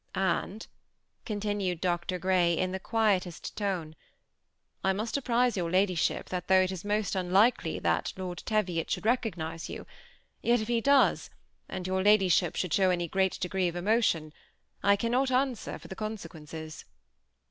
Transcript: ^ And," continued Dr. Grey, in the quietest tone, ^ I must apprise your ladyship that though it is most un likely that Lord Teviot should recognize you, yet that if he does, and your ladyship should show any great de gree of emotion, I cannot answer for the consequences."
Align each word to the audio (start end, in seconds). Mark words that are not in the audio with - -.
^ 0.15 0.19
And," 0.19 0.65
continued 1.25 1.79
Dr. 1.79 2.17
Grey, 2.17 2.57
in 2.57 2.71
the 2.71 2.79
quietest 2.79 3.55
tone, 3.55 3.89
^ 3.89 3.93
I 4.83 4.93
must 4.93 5.15
apprise 5.15 5.55
your 5.55 5.69
ladyship 5.69 6.29
that 6.29 6.47
though 6.47 6.61
it 6.63 6.71
is 6.71 6.83
most 6.83 7.15
un 7.15 7.29
likely 7.31 7.77
that 7.77 8.11
Lord 8.17 8.39
Teviot 8.43 8.89
should 8.89 9.05
recognize 9.05 9.69
you, 9.69 9.85
yet 10.41 10.55
that 10.55 10.63
if 10.63 10.67
he 10.69 10.81
does, 10.81 11.29
and 11.69 11.85
your 11.85 12.01
ladyship 12.01 12.55
should 12.55 12.73
show 12.73 12.89
any 12.89 13.07
great 13.07 13.39
de 13.39 13.47
gree 13.47 13.67
of 13.67 13.75
emotion, 13.75 14.33
I 14.81 14.95
cannot 14.95 15.29
answer 15.29 15.77
for 15.77 15.87
the 15.87 15.95
consequences." 15.95 16.85